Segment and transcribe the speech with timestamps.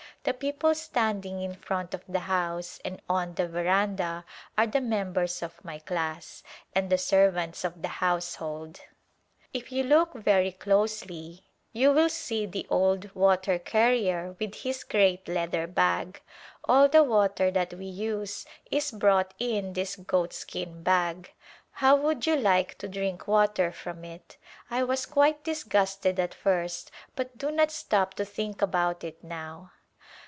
[0.23, 4.23] The people stand ing in front of the house and on the veranda
[4.55, 6.43] are the members of my class,
[6.75, 8.81] and the servants of the house hold.
[9.51, 14.35] If you look very closely you will see the old ^^ Busy Days water carrier
[14.39, 16.21] with his great leather bag.
[16.65, 21.31] All the water that we use is brought in this goatskin bag.
[21.71, 24.37] How would you like to drink water from it?
[24.69, 29.71] I was quite disgusted at first but do not stop to think about it now.